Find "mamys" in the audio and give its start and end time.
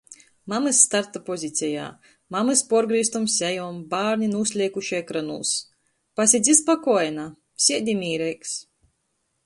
0.51-0.77, 2.37-2.63